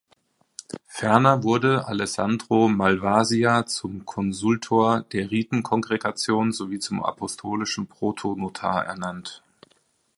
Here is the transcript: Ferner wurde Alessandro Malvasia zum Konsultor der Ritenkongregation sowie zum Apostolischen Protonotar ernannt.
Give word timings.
Ferner 0.87 1.43
wurde 1.43 1.85
Alessandro 1.85 2.67
Malvasia 2.69 3.67
zum 3.67 4.03
Konsultor 4.03 5.01
der 5.11 5.29
Ritenkongregation 5.29 6.51
sowie 6.51 6.79
zum 6.79 7.03
Apostolischen 7.05 7.85
Protonotar 7.85 8.83
ernannt. 8.87 9.43